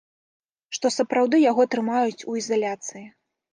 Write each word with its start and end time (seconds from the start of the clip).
Што 0.77 0.91
сапраўды 0.95 1.41
яго 1.51 1.67
трымаюць 1.75 2.25
у 2.33 2.41
ізаляцыі. 2.43 3.07